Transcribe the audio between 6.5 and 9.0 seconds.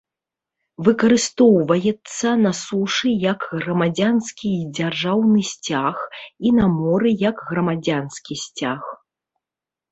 на моры як грамадзянскі сцяг.